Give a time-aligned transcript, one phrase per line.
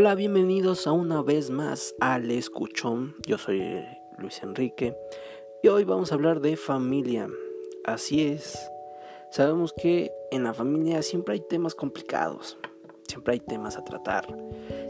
[0.00, 3.16] Hola, bienvenidos a una vez más al Escuchón.
[3.26, 3.84] Yo soy
[4.16, 4.96] Luis Enrique
[5.60, 7.28] y hoy vamos a hablar de familia.
[7.84, 8.70] Así es,
[9.32, 12.56] sabemos que en la familia siempre hay temas complicados,
[13.08, 14.24] siempre hay temas a tratar,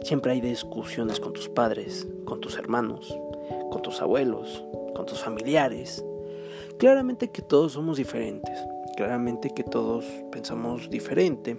[0.02, 3.18] siempre hay discusiones con tus padres, con tus hermanos,
[3.70, 4.62] con tus abuelos,
[4.95, 6.04] con tus familiares.
[6.77, 8.59] Claramente que todos somos diferentes,
[8.95, 11.56] claramente que todos pensamos diferente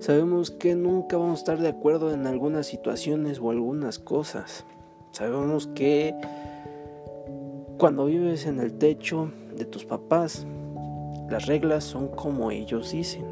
[0.00, 4.64] Sabemos que nunca vamos a estar de acuerdo en algunas situaciones o algunas cosas.
[5.10, 6.14] Sabemos que
[7.76, 10.46] cuando vives en el techo de tus papás,
[11.28, 13.26] las reglas son como ellos dicen,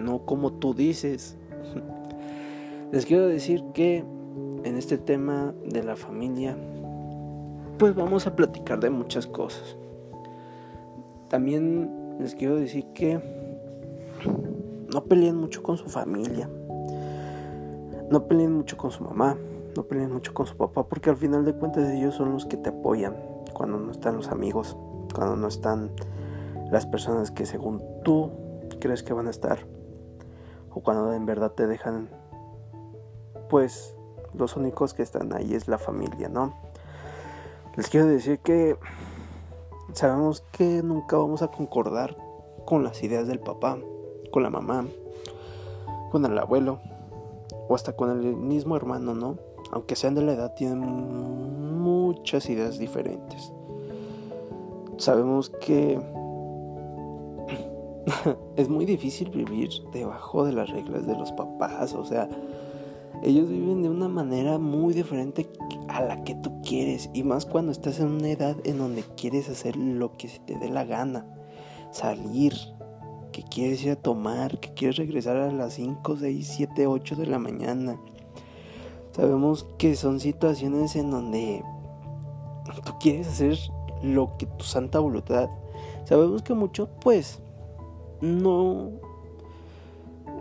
[0.00, 1.36] no como tú dices.
[2.92, 4.04] Les quiero decir que
[4.62, 6.56] en este tema de la familia,
[7.78, 9.76] pues vamos a platicar de muchas cosas.
[11.28, 13.41] También les quiero decir que
[14.92, 16.48] no peleen mucho con su familia.
[18.10, 19.36] No peleen mucho con su mamá.
[19.76, 22.58] No peleen mucho con su papá porque al final de cuentas ellos son los que
[22.58, 23.16] te apoyan
[23.54, 24.76] cuando no están los amigos,
[25.14, 25.90] cuando no están
[26.70, 28.30] las personas que según tú
[28.80, 29.66] crees que van a estar
[30.70, 32.10] o cuando en verdad te dejan
[33.48, 33.96] pues
[34.34, 36.54] los únicos que están ahí es la familia, ¿no?
[37.76, 38.76] Les quiero decir que
[39.94, 42.16] sabemos que nunca vamos a concordar
[42.66, 43.78] con las ideas del papá
[44.32, 44.84] con la mamá,
[46.10, 46.80] con el abuelo
[47.68, 49.36] o hasta con el mismo hermano, ¿no?
[49.70, 50.80] Aunque sean de la edad, tienen
[51.80, 53.52] muchas ideas diferentes.
[54.96, 56.00] Sabemos que
[58.56, 62.28] es muy difícil vivir debajo de las reglas de los papás, o sea,
[63.22, 65.48] ellos viven de una manera muy diferente
[65.88, 69.48] a la que tú quieres y más cuando estás en una edad en donde quieres
[69.48, 71.26] hacer lo que se te dé la gana,
[71.92, 72.54] salir,
[73.32, 77.26] que quieres ir a tomar, que quieres regresar a las 5, 6, 7, 8 de
[77.26, 77.98] la mañana.
[79.12, 81.62] Sabemos que son situaciones en donde
[82.84, 83.58] tú quieres hacer
[84.02, 85.50] lo que tu santa voluntad.
[86.04, 87.40] Sabemos que mucho, pues,
[88.20, 88.90] no...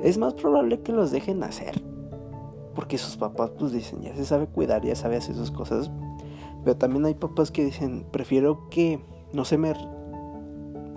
[0.03, 1.81] Es más probable que los dejen hacer.
[2.73, 5.91] Porque sus papás, pues, dicen, ya se sabe cuidar, ya sabe hacer sus cosas.
[6.63, 8.99] Pero también hay papás que dicen, prefiero que
[9.33, 9.73] no se me...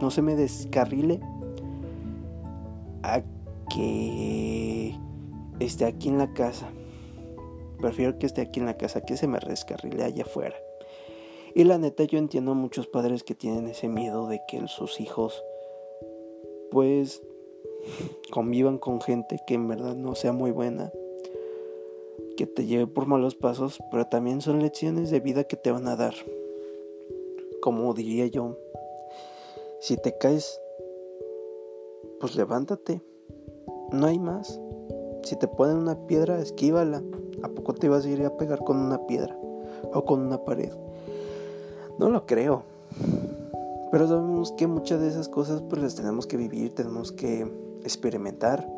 [0.01, 1.21] No se me descarrile
[3.75, 4.95] que
[5.61, 6.71] esté aquí en la casa.
[7.81, 10.57] Prefiero que esté aquí en la casa que se me rescarrile allá afuera.
[11.55, 15.01] Y la neta yo entiendo a muchos padres que tienen ese miedo de que sus
[15.01, 15.43] hijos
[16.71, 17.23] pues
[18.31, 20.93] convivan con gente que en verdad no sea muy buena,
[22.37, 25.87] que te lleve por malos pasos, pero también son lecciones de vida que te van
[25.87, 26.15] a dar.
[27.61, 28.59] Como diría yo,
[29.81, 30.61] si te caes
[32.25, 33.03] pues levántate.
[33.95, 34.61] No hay más.
[35.23, 37.01] Si te ponen una piedra, esquívala.
[37.45, 39.37] ¿A poco te vas a ir a pegar con una piedra
[39.93, 40.73] o con una pared?
[42.01, 42.65] No lo creo.
[43.93, 47.43] Pero sabemos que muchas de esas cosas pues las tenemos que vivir, tenemos que
[47.85, 48.69] experimentar.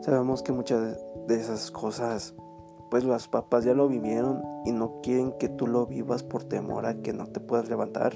[0.00, 0.96] Sabemos que muchas
[1.28, 2.32] de esas cosas
[2.90, 6.86] pues las papás ya lo vivieron y no quieren que tú lo vivas por temor
[6.86, 8.14] a que no te puedas levantar,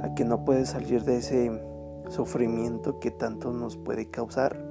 [0.00, 1.62] a que no puedes salir de ese
[2.08, 4.69] sufrimiento que tanto nos puede causar.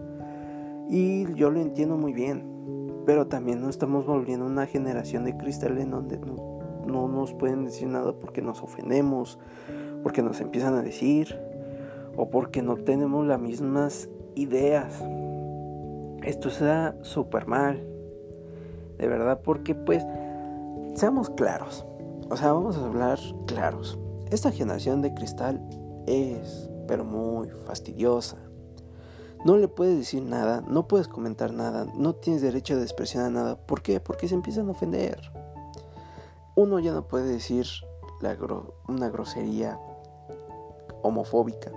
[0.89, 2.43] Y yo lo entiendo muy bien,
[3.05, 7.65] pero también no estamos volviendo una generación de cristal en donde no, no nos pueden
[7.65, 9.37] decir nada porque nos ofendemos,
[10.01, 11.39] porque nos empiezan a decir
[12.17, 15.03] o porque no tenemos las mismas ideas.
[16.23, 17.83] Esto está súper mal,
[18.97, 20.03] de verdad, porque pues,
[20.95, 21.85] seamos claros,
[22.29, 23.99] o sea, vamos a hablar claros.
[24.31, 25.61] Esta generación de cristal
[26.07, 28.37] es pero muy fastidiosa.
[29.45, 33.29] No le puedes decir nada, no puedes comentar nada, no tienes derecho de expresión a
[33.29, 33.55] nada.
[33.55, 33.99] ¿Por qué?
[33.99, 35.19] Porque se empiezan a ofender.
[36.55, 37.65] Uno ya no puede decir
[38.87, 39.79] una grosería
[41.03, 41.71] homofóbica,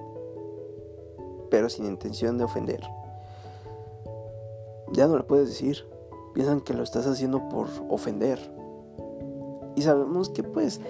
[1.51, 2.83] pero sin intención de ofender.
[4.93, 5.87] Ya no le puedes decir.
[6.35, 8.39] Piensan que lo estás haciendo por ofender.
[9.77, 10.81] Y sabemos que pues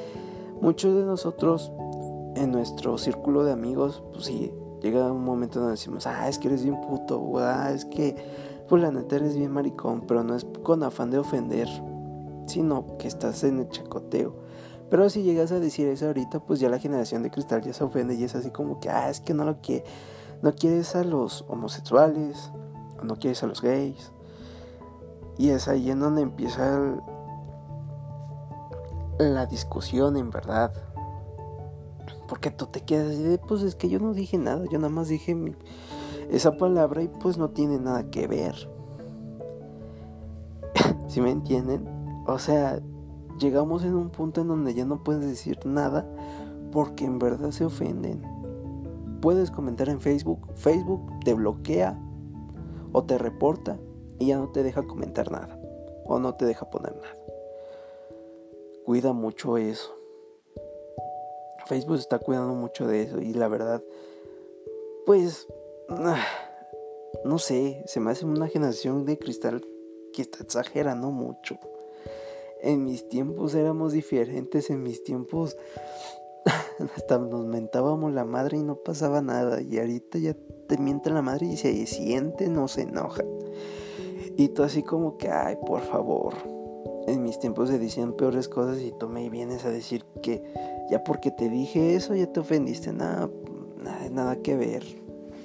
[0.60, 1.72] muchos de nosotros
[2.36, 6.48] en nuestro círculo de amigos, pues sí, llega un momento donde decimos, ah, es que
[6.48, 8.16] eres bien puto, ah, es que,
[8.68, 11.68] pues la neta eres bien maricón, pero no es con afán de ofender,
[12.46, 14.34] sino que estás en el chacoteo.
[14.90, 17.84] Pero si llegas a decir eso ahorita, pues ya la generación de cristal ya se
[17.84, 19.84] ofende y es así como que, ah, es que no lo quiere,
[20.42, 22.50] no quieres a los homosexuales,
[23.00, 24.12] o no quieres a los gays.
[25.38, 26.78] Y es ahí en donde empieza
[29.18, 30.72] la discusión en verdad.
[32.32, 34.88] Porque tú te quedas así de, pues es que yo no dije nada, yo nada
[34.88, 35.36] más dije
[36.30, 38.70] esa palabra y pues no tiene nada que ver.
[41.08, 41.86] ¿Sí me entienden?
[42.26, 42.80] O sea,
[43.38, 46.06] llegamos en un punto en donde ya no puedes decir nada
[46.72, 48.22] porque en verdad se ofenden.
[49.20, 51.98] Puedes comentar en Facebook, Facebook te bloquea
[52.92, 53.76] o te reporta
[54.18, 55.60] y ya no te deja comentar nada
[56.06, 57.14] o no te deja poner nada.
[58.86, 60.01] Cuida mucho eso.
[61.72, 63.82] Facebook está cuidando mucho de eso y la verdad,
[65.06, 65.48] pues,
[67.24, 69.66] no sé, se me hace una generación de cristal
[70.12, 71.58] que está exagerando mucho.
[72.60, 75.56] En mis tiempos éramos diferentes, en mis tiempos
[76.94, 79.62] hasta nos mentábamos la madre y no pasaba nada.
[79.62, 80.36] Y ahorita ya
[80.68, 83.24] te miente la madre y se siente, no se enoja.
[84.36, 86.34] Y tú así como que, ay, por favor.
[87.06, 90.42] En mis tiempos se decían peores cosas y tú me vienes a decir que
[90.90, 92.92] ya porque te dije eso ya te ofendiste.
[92.92, 93.28] Nada,
[93.82, 94.84] nada, nada que ver.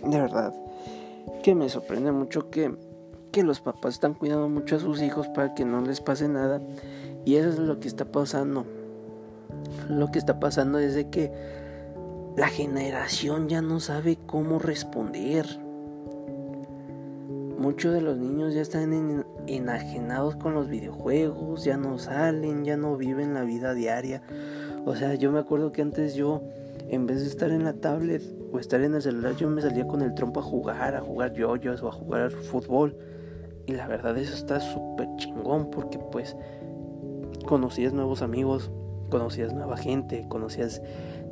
[0.03, 0.53] De verdad.
[1.43, 2.75] Que me sorprende mucho que,
[3.31, 6.61] que los papás están cuidando mucho a sus hijos para que no les pase nada.
[7.25, 8.65] Y eso es lo que está pasando.
[9.89, 11.31] Lo que está pasando es de que
[12.35, 15.45] la generación ya no sabe cómo responder.
[17.57, 22.95] Muchos de los niños ya están enajenados con los videojuegos, ya no salen, ya no
[22.97, 24.21] viven la vida diaria.
[24.85, 26.43] O sea, yo me acuerdo que antes yo,
[26.87, 28.21] en vez de estar en la tablet
[28.53, 31.33] o estar en el celular, yo me salía con el trompo a jugar, a jugar
[31.33, 32.95] yoyos o a jugar fútbol.
[33.65, 36.37] Y la verdad eso está súper chingón porque pues
[37.47, 38.71] conocías nuevos amigos,
[39.09, 40.81] conocías nueva gente, conocías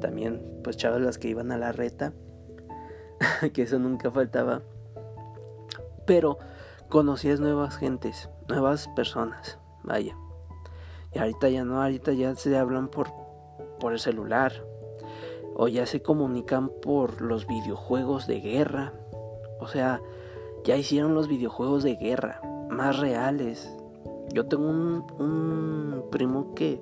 [0.02, 2.14] también pues chavas que iban a la reta,
[3.54, 4.64] que eso nunca faltaba.
[6.06, 6.38] Pero
[6.90, 10.16] conocías nuevas gentes, nuevas personas, vaya.
[11.14, 13.08] Y ahorita ya no, ahorita ya se hablan por,
[13.80, 14.54] por el celular.
[15.56, 18.94] O ya se comunican por los videojuegos de guerra.
[19.62, 20.02] O sea,
[20.66, 23.72] ya hicieron los videojuegos de guerra más reales,
[24.34, 26.82] yo tengo un, primo que,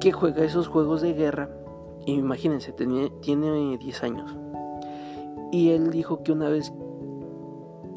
[0.00, 1.50] que juega esos juegos de guerra.
[2.06, 4.36] Imagínense, tiene, tiene 10 años.
[5.52, 6.72] Y él dijo que una vez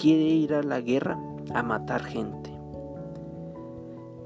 [0.03, 1.17] quiere ir a la guerra
[1.55, 2.53] a matar gente.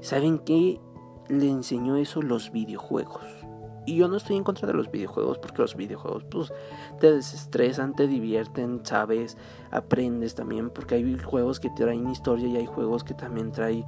[0.00, 0.80] ¿Saben qué?
[1.28, 3.22] Le enseñó eso los videojuegos.
[3.86, 6.52] Y yo no estoy en contra de los videojuegos porque los videojuegos pues
[6.98, 9.38] te desestresan, te divierten, sabes,
[9.70, 13.84] aprendes también porque hay juegos que traen historia y hay juegos que también traen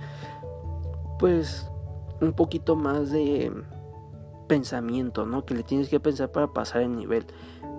[1.19, 1.69] pues
[2.21, 3.53] un poquito más de
[4.47, 5.45] pensamiento, ¿no?
[5.45, 7.27] Que le tienes que pensar para pasar el nivel.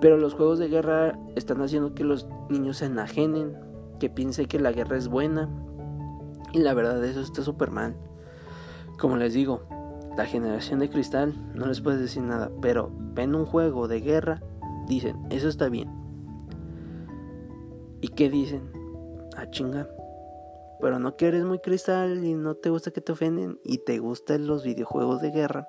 [0.02, 3.71] Pero los juegos de guerra están haciendo que los niños se enajenen,
[4.02, 5.48] que piensen que la guerra es buena.
[6.54, 7.96] Y la verdad eso está súper mal.
[9.00, 9.62] Como les digo,
[10.18, 14.42] la generación de cristal no les puedes decir nada, pero ven un juego de guerra,
[14.88, 15.88] dicen, eso está bien.
[18.02, 18.72] ¿Y qué dicen?
[19.38, 19.88] Ah, chinga.
[20.82, 24.00] Pero no que eres muy cristal y no te gusta que te ofenden y te
[24.00, 25.68] gustan los videojuegos de guerra.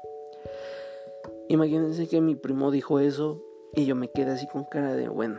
[1.50, 3.44] Imagínense que mi primo dijo eso
[3.74, 5.36] y yo me quedé así con cara de, bueno,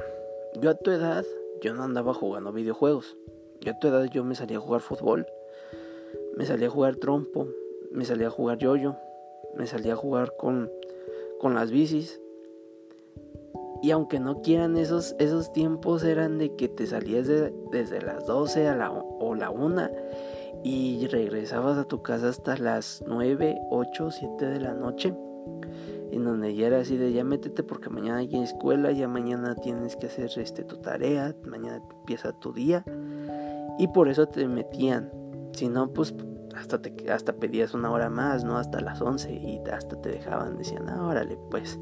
[0.61, 1.25] yo a tu edad,
[1.61, 3.17] yo no andaba jugando videojuegos.
[3.61, 5.25] Yo a tu edad yo me salía a jugar fútbol,
[6.35, 7.47] me salía a jugar trompo,
[7.91, 8.95] me salía a jugar yoyo,
[9.55, 10.71] me salía a jugar con,
[11.39, 12.19] con las bicis.
[13.81, 18.67] Y aunque no quieran, esos, esos tiempos eran de que te salías desde las 12
[18.67, 19.89] a la, o la 1
[20.63, 25.13] y regresabas a tu casa hasta las 9, 8, 7 de la noche.
[26.13, 29.95] En donde ya era así de ya métete porque mañana hay escuela, ya mañana tienes
[29.95, 32.85] que hacer este, tu tarea, mañana empieza tu día.
[33.79, 35.11] Y por eso te metían.
[35.53, 36.13] Si no, pues
[36.55, 38.59] hasta, te, hasta pedías una hora más, ¿no?
[38.59, 41.79] Hasta las 11 y hasta te dejaban, decían, ah, órale, pues.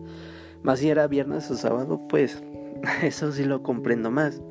[0.64, 2.42] Más si era viernes o sábado, pues
[3.04, 4.42] eso sí lo comprendo más.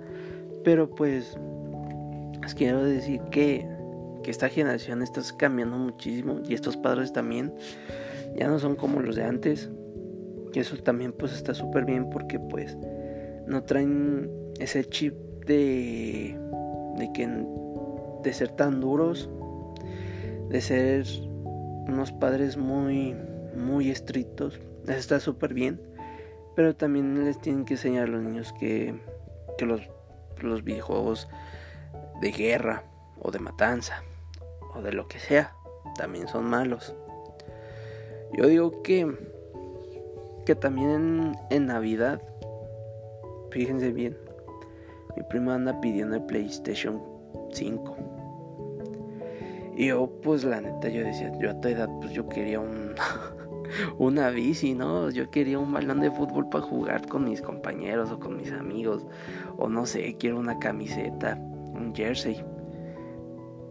[0.63, 1.39] Pero pues,
[2.43, 3.67] les quiero decir que,
[4.23, 7.55] que esta generación está cambiando muchísimo y estos padres también
[8.37, 9.71] ya no son como los de antes.
[10.53, 12.77] Y eso también pues está súper bien porque pues
[13.47, 15.15] no traen ese chip
[15.47, 16.37] de,
[16.97, 17.29] de que
[18.23, 19.31] de ser tan duros
[20.51, 21.07] de ser
[21.87, 23.17] unos padres muy,
[23.57, 24.61] muy estrictos.
[24.87, 25.81] Está súper bien.
[26.57, 29.01] Pero también les tienen que enseñar a los niños que,
[29.57, 29.81] que los,
[30.43, 31.29] los videojuegos
[32.21, 32.83] de guerra
[33.21, 34.03] o de matanza
[34.75, 35.55] o de lo que sea
[35.97, 36.95] también son malos.
[38.33, 39.13] Yo digo que,
[40.47, 42.23] que también en, Navidad,
[43.51, 44.17] fíjense bien,
[45.17, 47.03] mi prima anda pidiendo el PlayStation
[47.51, 47.97] 5.
[49.77, 52.95] Y yo, pues la neta, yo decía, yo a tu edad, pues yo quería un,
[53.99, 55.11] una bici, ¿no?
[55.11, 59.07] Yo quería un balón de fútbol para jugar con mis compañeros o con mis amigos.
[59.57, 62.45] O no sé, quiero una camiseta, un jersey.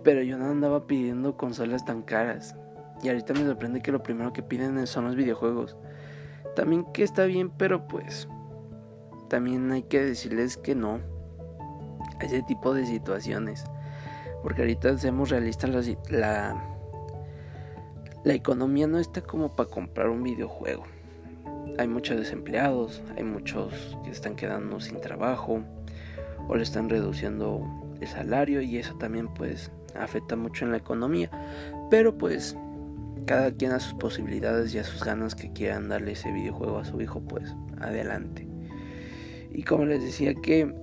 [0.03, 2.55] Pero yo no andaba pidiendo consolas tan caras.
[3.01, 5.77] Y ahorita me sorprende que lo primero que piden son los videojuegos.
[6.55, 8.27] También que está bien, pero pues
[9.29, 10.99] también hay que decirles que no
[12.19, 13.63] a ese tipo de situaciones.
[14.43, 15.69] Porque ahorita seamos realistas,
[16.09, 16.55] la,
[18.23, 20.83] la economía no está como para comprar un videojuego.
[21.77, 25.61] Hay muchos desempleados, hay muchos que están quedando sin trabajo
[26.47, 27.61] o le están reduciendo
[28.01, 31.29] el salario y eso también pues afecta mucho en la economía.
[31.89, 32.57] Pero pues
[33.25, 36.85] cada quien a sus posibilidades y a sus ganas que quieran darle ese videojuego a
[36.85, 38.47] su hijo pues adelante.
[39.51, 40.73] Y como les decía que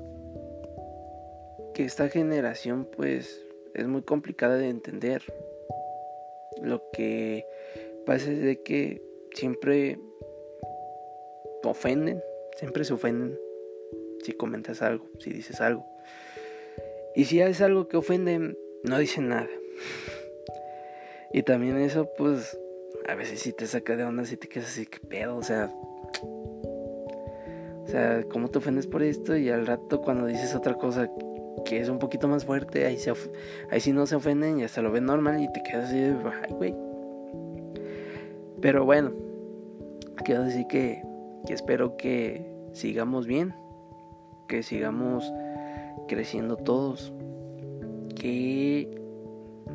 [1.77, 5.23] que esta generación pues es muy complicada de entender.
[6.63, 7.45] Lo que
[8.07, 9.03] pasa es de que
[9.35, 9.99] siempre
[11.63, 12.23] ofenden,
[12.57, 13.39] siempre se ofenden
[14.23, 15.85] si comentas algo, si dices algo.
[17.15, 19.51] Y si haces algo que ofende, no dicen nada.
[21.33, 22.59] Y también eso, pues,
[23.09, 25.73] a veces si te saca de onda, si te quedas así, que pedo, o sea.
[27.83, 29.37] O sea, ¿cómo te ofendes por esto?
[29.37, 31.09] Y al rato, cuando dices otra cosa
[31.65, 33.13] que es un poquito más fuerte, ahí, se
[33.71, 36.53] ahí sí no se ofenden y hasta lo ven normal y te quedas así, ay,
[36.53, 36.75] güey.
[38.61, 39.13] Pero bueno,
[40.25, 41.03] quiero decir que,
[41.47, 43.55] que espero que sigamos bien,
[44.49, 45.33] que sigamos
[46.09, 47.13] creciendo todos,
[48.17, 48.89] que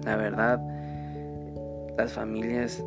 [0.03, 0.59] la verdad
[1.97, 2.83] las familias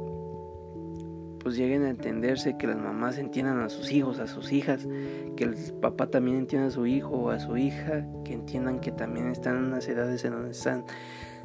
[1.41, 4.89] pues lleguen a entenderse, que las mamás entiendan a sus hijos, a sus hijas,
[5.37, 8.93] que el papá también entienda a su hijo o a su hija, que entiendan que
[8.93, 10.85] también están en unas edades en donde están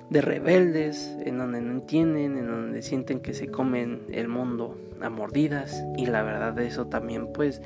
[0.09, 5.09] de rebeldes, en donde no entienden, en donde sienten que se comen el mundo a
[5.09, 5.83] mordidas.
[5.97, 7.61] Y la verdad de eso también pues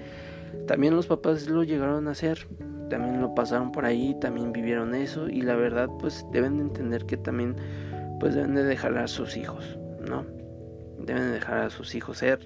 [0.67, 2.47] también los papás lo llegaron a hacer,
[2.89, 5.29] también lo pasaron por ahí, también vivieron eso.
[5.29, 7.55] Y la verdad pues deben de entender que también
[8.19, 10.25] pues deben de dejar a sus hijos, ¿no?
[10.99, 12.39] Deben dejar a sus hijos ser,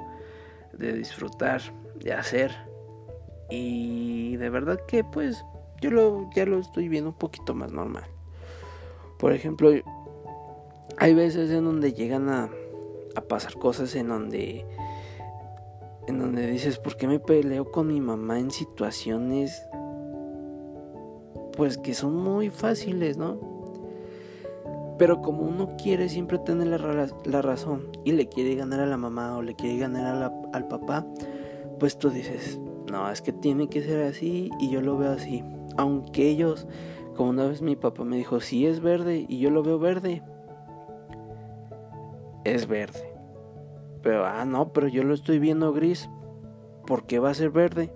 [0.73, 1.61] de disfrutar,
[1.95, 2.51] de hacer.
[3.49, 5.43] Y de verdad que pues
[5.81, 8.05] yo lo, ya lo estoy viendo un poquito más normal.
[9.19, 9.71] Por ejemplo,
[10.97, 12.49] hay veces en donde llegan a,
[13.15, 14.65] a pasar cosas en donde
[16.07, 19.61] en donde dices, ¿por qué me peleo con mi mamá en situaciones
[21.57, 23.56] pues que son muy fáciles, ¿no?
[24.97, 29.37] Pero como uno quiere siempre tener la, razón y le quiere ganar a la mamá
[29.37, 31.05] o le quiere ganar al papá,
[31.79, 32.59] pues tú dices,
[32.91, 35.43] no, es que tiene que ser así y yo lo veo así.
[35.77, 36.67] Aunque ellos,
[37.15, 40.23] como una vez mi papá me dijo, si es verde y yo lo veo verde,
[42.43, 43.13] es verde.
[44.01, 46.09] Pero, ah, no, pero yo lo estoy viendo gris,
[46.85, 47.93] ¿por qué va a ser verde?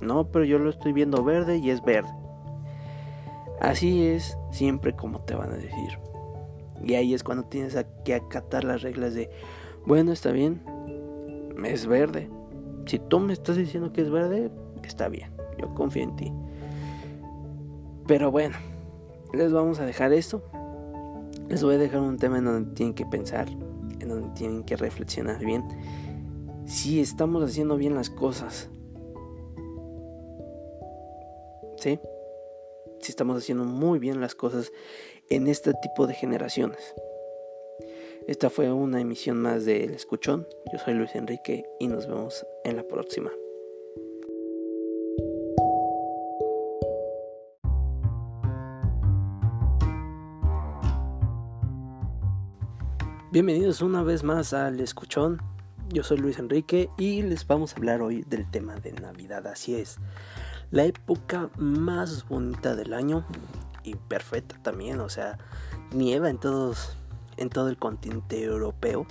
[0.00, 2.10] No, pero yo lo estoy viendo verde y es verde.
[3.60, 5.98] Así es siempre como te van a decir.
[6.84, 9.30] Y ahí es cuando tienes que acatar las reglas de,
[9.86, 10.62] bueno, está bien,
[11.64, 12.28] es verde.
[12.86, 14.50] Si tú me estás diciendo que es verde,
[14.84, 16.32] está bien, yo confío en ti.
[18.06, 18.56] Pero bueno,
[19.32, 20.42] les vamos a dejar esto.
[21.48, 24.76] Les voy a dejar un tema en donde tienen que pensar, en donde tienen que
[24.76, 25.64] reflexionar bien.
[26.66, 28.68] Si estamos haciendo bien las cosas.
[31.78, 32.00] ¿Sí?
[33.00, 34.72] Si estamos haciendo muy bien las cosas
[35.28, 36.94] en este tipo de generaciones.
[38.26, 40.46] Esta fue una emisión más de El Escuchón.
[40.72, 43.30] Yo soy Luis Enrique y nos vemos en la próxima.
[53.32, 55.40] Bienvenidos una vez más al Escuchón.
[55.90, 59.46] Yo soy Luis Enrique y les vamos a hablar hoy del tema de Navidad.
[59.46, 59.98] Así es,
[60.70, 63.24] la época más bonita del año
[63.86, 65.38] y perfecta también, o sea,
[65.92, 66.98] nieva en todos
[67.36, 69.06] en todo el continente europeo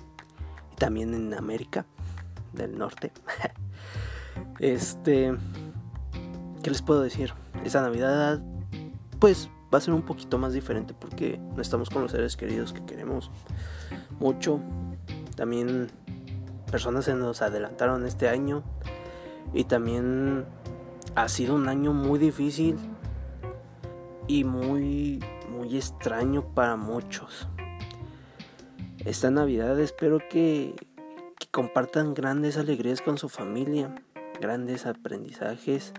[0.74, 1.86] y también en América
[2.54, 3.12] del Norte.
[4.60, 5.34] este,
[6.64, 7.34] ¿qué les puedo decir?
[7.64, 8.42] Esta Navidad
[9.20, 12.74] pues va a ser un poquito más diferente porque no estamos con los seres queridos
[12.74, 13.32] que queremos
[14.20, 14.60] mucho.
[15.36, 15.88] También
[16.72, 18.64] personas se nos adelantaron este año
[19.54, 20.46] y también
[21.16, 22.78] ha sido un año muy difícil
[24.28, 27.48] y muy, muy extraño para muchos.
[29.00, 30.76] Esta Navidad espero que,
[31.40, 33.94] que compartan grandes alegrías con su familia,
[34.42, 35.94] grandes aprendizajes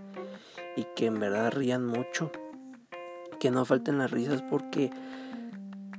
[0.76, 2.30] y que en verdad rían mucho.
[3.38, 4.90] Que no falten las risas porque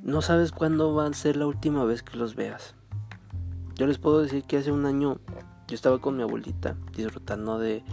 [0.02, 2.76] no sabes cuándo va a ser la última vez que los veas.
[3.76, 5.20] Yo les puedo decir que hace un año
[5.68, 7.84] yo estaba con mi abuelita disfrutando de,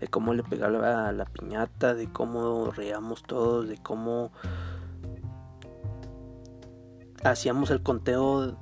[0.00, 4.32] de cómo le pegaba la piñata, de cómo reíamos todos, de cómo
[7.24, 8.56] hacíamos el conteo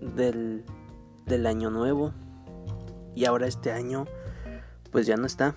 [0.00, 0.64] del,
[1.26, 2.12] del año nuevo
[3.14, 4.06] y ahora este año
[4.90, 5.56] pues ya no está.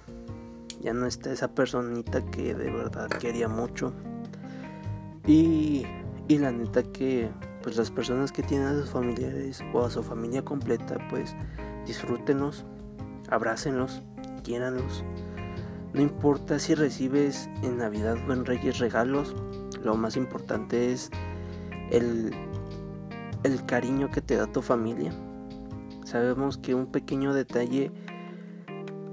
[0.82, 3.94] Ya no está esa personita que de verdad quería mucho.
[5.25, 5.86] Y,
[6.27, 7.29] y la neta que
[7.63, 11.36] pues las personas que tienen a sus familiares o a su familia completa pues
[11.86, 12.65] disfrútenlos,
[13.29, 14.03] abrácenlos,
[15.94, 19.36] No importa si recibes en Navidad o en Reyes regalos,
[19.84, 21.12] lo más importante es
[21.92, 22.32] el,
[23.44, 25.12] el cariño que te da tu familia.
[26.06, 27.92] Sabemos que un pequeño detalle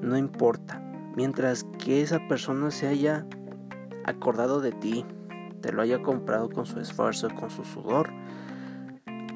[0.01, 0.81] no importa,
[1.17, 3.27] mientras que esa persona se haya
[4.05, 5.05] acordado de ti,
[5.61, 8.11] te lo haya comprado con su esfuerzo, con su sudor,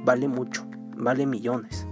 [0.05, 1.89] vale mucho, vale millones.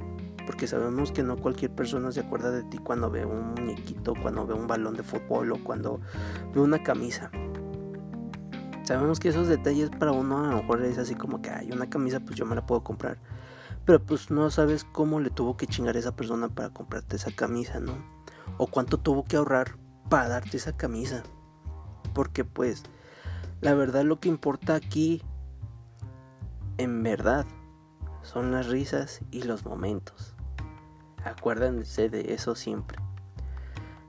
[0.47, 4.47] Porque sabemos que no cualquier persona se acuerda de ti cuando ve un muñequito, cuando
[4.47, 6.01] ve un balón de fútbol o cuando
[6.55, 7.31] ve una camisa.
[8.85, 11.91] Sabemos que esos detalles para uno a lo mejor es así como que hay una
[11.91, 13.19] camisa, pues yo me la puedo comprar.
[13.85, 17.33] Pero pues no sabes cómo le tuvo que chingar a esa persona para comprarte esa
[17.33, 17.95] camisa, ¿no?
[18.59, 19.77] O cuánto tuvo que ahorrar
[20.09, 21.25] para darte esa camisa.
[22.15, 22.85] Porque pues
[23.61, 25.21] la verdad lo que importa aquí,
[26.79, 27.45] en verdad,
[28.23, 30.36] son las risas y los momentos.
[31.27, 32.99] Acuérdense de eso siempre.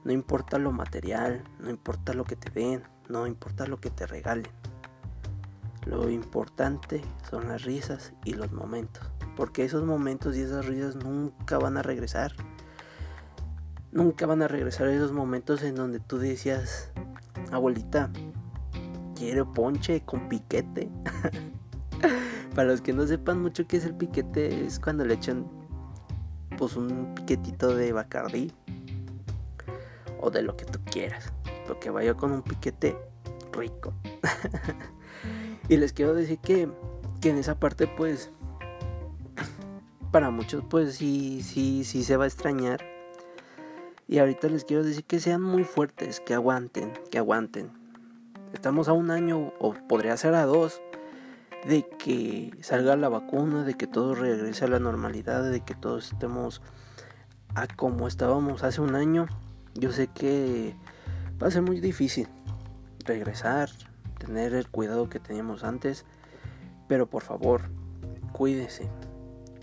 [0.04, 4.06] No importa lo material, no importa lo que te den, no importa lo que te
[4.06, 4.52] regalen.
[5.88, 9.10] Lo importante son las risas y los momentos.
[9.36, 12.34] Porque esos momentos y esas risas nunca van a regresar.
[13.92, 16.92] Nunca van a regresar esos momentos en donde tú decías,
[17.52, 18.12] abuelita,
[19.16, 20.92] quiero ponche con piquete.
[22.54, 25.58] Para los que no sepan mucho qué es el piquete, es cuando le echan
[26.58, 28.52] pues un piquetito de Bacardí
[30.20, 31.32] o de lo que tú quieras.
[31.68, 32.98] Lo que vaya con un piquete
[33.52, 33.94] rico.
[35.70, 36.70] Y les quiero decir que,
[37.20, 38.32] que en esa parte pues
[40.12, 42.86] para muchos pues sí, sí, sí se va a extrañar.
[44.08, 47.70] Y ahorita les quiero decir que sean muy fuertes, que aguanten, que aguanten.
[48.54, 50.82] Estamos a un año o podría ser a dos
[51.66, 56.14] de que salga la vacuna, de que todo regrese a la normalidad, de que todos
[56.14, 56.62] estemos
[57.56, 59.28] a como estábamos hace un año.
[59.74, 60.76] Yo sé que
[61.42, 62.28] va a ser muy difícil
[63.06, 63.70] regresar,
[64.18, 66.06] tener el cuidado que teníamos antes.
[66.88, 67.62] Pero por favor,
[68.32, 68.90] cuídense,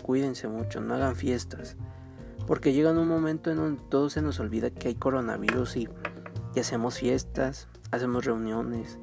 [0.03, 1.75] cuídense mucho, no hagan fiestas.
[2.45, 5.89] Porque llega un momento en donde todo se nos olvida que hay coronavirus y,
[6.59, 8.99] hacemos fiestas, hacemos reuniones.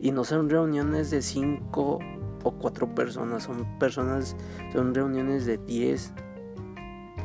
[0.00, 1.98] Y no son reuniones de 5
[2.42, 4.36] o 4 personas, son personas,
[4.72, 6.12] son reuniones de 10,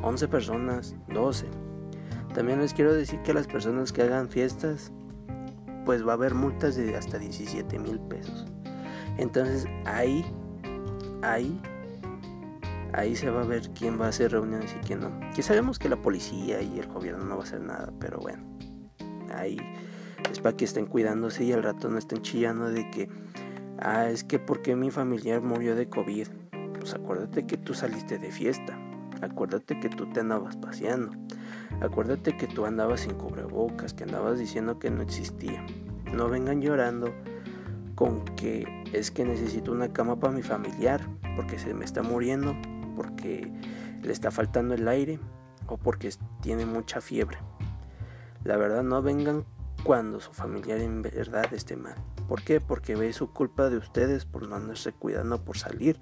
[0.02, 1.46] 11 personas, 12.
[2.34, 4.94] También les quiero decir que las personas que hagan fiestas
[5.86, 8.46] pues va a haber multas de hasta 17 mil pesos.
[9.18, 10.24] Entonces ahí,
[11.24, 11.60] ahí,
[12.94, 15.10] ahí se va a ver quién va a hacer reuniones y quién no.
[15.36, 18.44] Que sabemos que la policía y el gobierno no va a hacer nada, pero bueno,
[19.34, 19.58] ahí
[20.32, 23.10] es para que estén cuidándose y al rato no estén chillando de que,
[23.80, 26.28] ah, es que porque mi familiar murió de COVID.
[26.80, 28.78] Pues acuérdate que tú saliste de fiesta.
[29.22, 31.12] Acuérdate que tú te andabas paseando.
[31.82, 35.66] Acuérdate que tú andabas sin cubrebocas, que andabas diciendo que no existía.
[36.14, 37.14] No vengan llorando
[37.96, 41.02] con que es que necesito una cama para mi familiar,
[41.36, 42.56] porque se me está muriendo,
[42.96, 43.52] porque
[44.02, 45.20] le está faltando el aire
[45.68, 46.10] o porque
[46.42, 47.38] tiene mucha fiebre.
[48.46, 49.44] La verdad no vengan
[49.84, 51.96] cuando su familiar en verdad esté mal.
[52.28, 52.62] ¿Por qué?
[52.62, 56.00] Porque ve su culpa de ustedes por no andarse cuidando por salir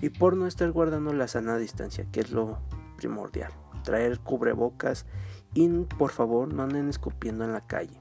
[0.00, 2.58] y por no estar guardando la sana distancia, que es lo
[2.96, 3.52] primordial
[3.82, 5.06] traer cubrebocas
[5.54, 8.00] y por favor no anden escupiendo en la calle.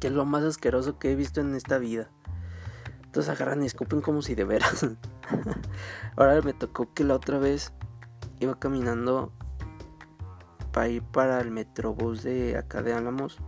[0.00, 2.08] Que es lo más asqueroso que he visto en esta vida.
[3.04, 4.86] Entonces agarran y escupen como si de veras.
[6.16, 7.72] Ahora me tocó que la otra vez
[8.38, 9.32] iba caminando
[10.72, 13.38] para ir para el metrobús de acá de Álamos.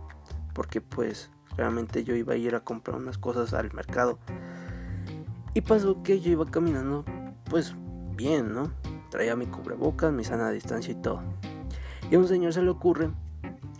[0.53, 4.19] Porque pues realmente yo iba a ir a comprar unas cosas al mercado.
[5.53, 7.03] Y pasó que yo iba caminando
[7.49, 7.75] pues
[8.15, 8.71] bien, ¿no?
[9.09, 11.21] Traía mi cubrebocas, mi sana distancia y todo.
[12.09, 13.11] Y a un señor se le ocurre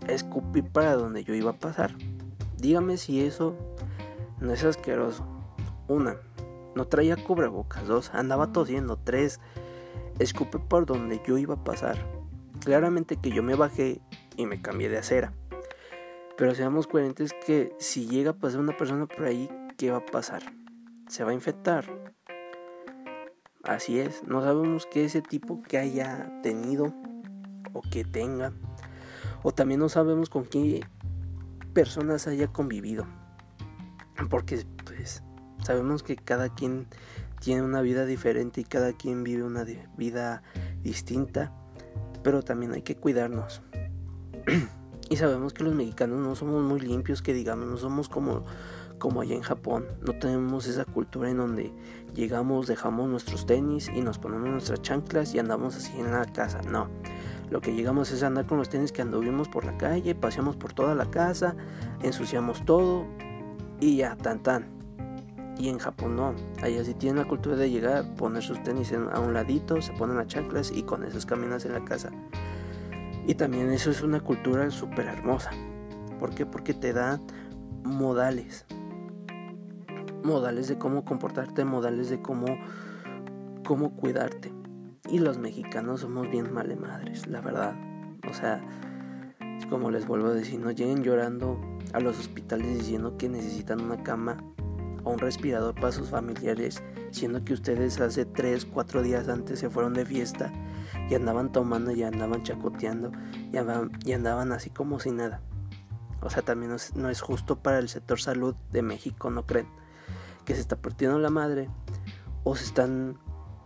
[0.08, 1.96] escupir para donde yo iba a pasar.
[2.58, 3.56] Dígame si eso
[4.40, 5.26] no es asqueroso.
[5.88, 6.18] Una,
[6.76, 7.88] no traía cubrebocas.
[7.88, 8.98] Dos, andaba tosiendo.
[8.98, 9.40] Tres,
[10.20, 11.98] escupe por donde yo iba a pasar.
[12.60, 14.02] Claramente que yo me bajé
[14.38, 15.34] y me cambié de acera.
[16.42, 20.06] Pero seamos coherentes que si llega a pasar una persona por ahí, ¿qué va a
[20.08, 20.42] pasar?
[21.08, 21.86] Se va a infectar.
[23.62, 26.96] Así es, no sabemos qué ese tipo que haya tenido
[27.74, 28.54] o que tenga.
[29.44, 30.84] O también no sabemos con qué
[31.76, 33.06] personas haya convivido.
[34.28, 35.22] Porque pues
[35.64, 36.88] sabemos que cada quien
[37.40, 39.64] tiene una vida diferente y cada quien vive una
[39.96, 40.42] vida
[40.82, 41.54] distinta,
[42.24, 43.62] pero también hay que cuidarnos.
[45.12, 48.46] y sabemos que los mexicanos no somos muy limpios, que digamos, no somos como
[48.98, 49.88] como allá en Japón.
[50.06, 51.74] No tenemos esa cultura en donde
[52.14, 56.62] llegamos, dejamos nuestros tenis y nos ponemos nuestras chanclas y andamos así en la casa.
[56.62, 56.88] No.
[57.50, 60.72] Lo que llegamos es andar con los tenis que anduvimos por la calle, paseamos por
[60.72, 61.56] toda la casa,
[62.04, 63.06] ensuciamos todo
[63.82, 64.68] y ya, tan tan.
[65.58, 66.34] Y en Japón no.
[66.62, 70.16] Allá sí tienen la cultura de llegar, poner sus tenis a un ladito, se ponen
[70.16, 72.12] las chanclas y con esos caminas en la casa.
[73.32, 75.52] Y también eso es una cultura súper hermosa.
[76.20, 76.46] ¿Por qué?
[76.46, 77.18] Porque te da
[77.82, 78.66] modales
[80.22, 82.46] modales de cómo comportarte, modales de cómo,
[83.66, 84.52] cómo cuidarte.
[85.10, 87.74] Y los mexicanos somos bien male madres, la verdad.
[88.30, 88.62] O sea,
[89.70, 91.58] como les vuelvo a decir, no lleguen llorando
[91.94, 94.44] a los hospitales diciendo que necesitan una cama
[95.06, 99.70] o un respirador para sus familiares, siendo que ustedes hace 3, 4 días antes se
[99.70, 100.52] fueron de fiesta
[101.12, 103.12] y andaban tomando y andaban chacoteando
[103.52, 105.42] y andaban, así como si nada.
[106.22, 109.68] O sea, también no es justo para el sector salud de México, ¿no creen?
[110.46, 111.70] que se está partiendo la madre
[112.44, 113.18] o se están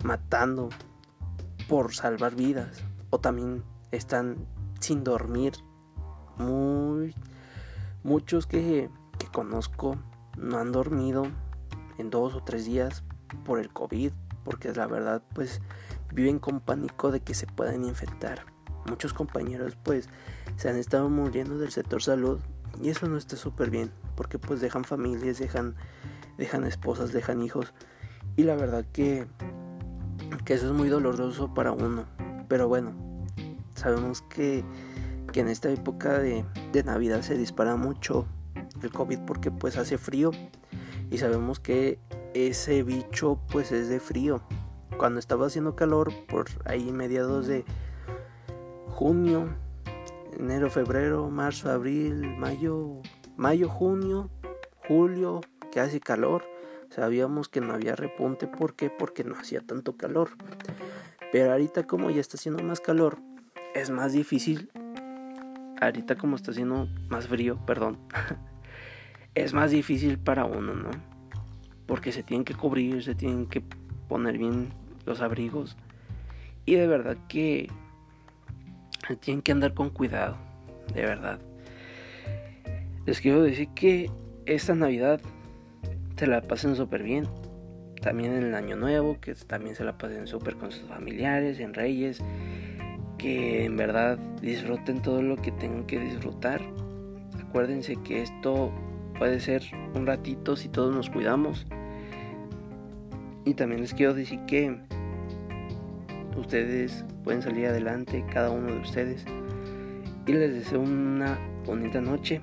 [0.03, 0.69] matando
[1.67, 4.45] por salvar vidas o también están
[4.79, 5.53] sin dormir.
[6.38, 7.15] Muy,
[8.03, 9.97] muchos que, que conozco
[10.38, 11.27] no han dormido
[11.97, 13.03] en dos o tres días
[13.45, 14.12] por el COVID,
[14.43, 15.62] porque la verdad pues
[16.15, 18.45] viven con pánico de que se puedan infectar.
[18.89, 20.10] Muchos compañeros pues
[20.56, 22.39] se han estado muriendo del sector salud
[22.82, 25.75] y eso no está súper bien, porque pues dejan familias, dejan
[26.38, 27.73] dejan esposas, dejan hijos.
[28.36, 29.28] Y la verdad que,
[30.43, 32.06] que eso es muy doloroso para uno.
[32.47, 32.93] Pero bueno,
[33.75, 34.63] sabemos que,
[35.32, 38.25] que en esta época de, de Navidad se dispara mucho
[38.82, 40.32] el COVID porque pues hace frío.
[41.12, 41.99] Y sabemos que
[42.34, 44.41] ese bicho pues es de frío.
[44.97, 47.65] Cuando estaba haciendo calor, por ahí mediados de
[48.88, 49.49] junio,
[50.39, 53.01] enero, febrero, marzo, abril, mayo,
[53.36, 54.29] mayo, junio,
[54.88, 56.43] julio, que hace calor.
[56.89, 58.47] Sabíamos que no había repunte.
[58.47, 58.89] ¿Por qué?
[58.89, 60.29] Porque no hacía tanto calor.
[61.31, 63.17] Pero ahorita como ya está haciendo más calor,
[63.73, 64.71] es más difícil.
[65.81, 67.97] Ahorita como está haciendo más frío, perdón.
[69.36, 70.91] es más difícil para uno, ¿no?
[71.86, 73.62] Porque se tienen que cubrir, se tienen que
[74.08, 74.69] poner bien
[75.05, 75.77] los abrigos.
[76.65, 77.69] Y de verdad que
[79.19, 80.37] tienen que andar con cuidado,
[80.93, 81.39] de verdad.
[83.05, 84.09] Les quiero decir que
[84.45, 85.21] esta Navidad
[86.17, 87.27] se la pasen súper bien.
[88.01, 91.73] También en el año nuevo, que también se la pasen súper con sus familiares, en
[91.73, 92.19] Reyes.
[93.17, 96.61] Que en verdad disfruten todo lo que tengan que disfrutar.
[97.47, 98.71] Acuérdense que esto
[99.17, 99.63] puede ser
[99.93, 101.65] un ratito si todos nos cuidamos.
[103.45, 104.79] Y también les quiero decir que
[106.37, 109.25] ustedes pueden salir adelante, cada uno de ustedes.
[110.25, 112.41] Y les deseo una bonita noche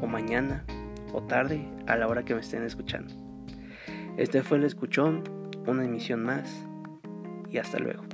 [0.00, 0.64] o mañana
[1.12, 3.14] o tarde a la hora que me estén escuchando.
[4.16, 5.22] Este fue el escuchón,
[5.66, 6.66] una emisión más
[7.50, 8.04] y hasta luego.